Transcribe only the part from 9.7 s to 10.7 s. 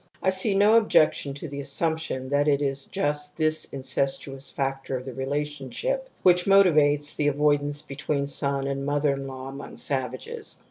savages.